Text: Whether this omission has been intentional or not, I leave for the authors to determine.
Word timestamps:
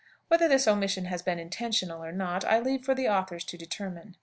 Whether 0.29 0.47
this 0.47 0.67
omission 0.67 1.05
has 1.05 1.21
been 1.21 1.37
intentional 1.37 2.03
or 2.03 2.11
not, 2.11 2.43
I 2.43 2.59
leave 2.59 2.83
for 2.83 2.95
the 2.95 3.07
authors 3.07 3.43
to 3.43 3.55
determine. 3.55 4.17